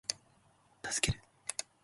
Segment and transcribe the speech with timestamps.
[0.81, 1.21] 助ける